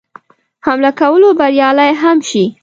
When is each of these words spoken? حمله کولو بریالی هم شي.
حمله 0.65 0.91
کولو 0.99 1.29
بریالی 1.39 1.91
هم 2.01 2.17
شي. 2.29 2.43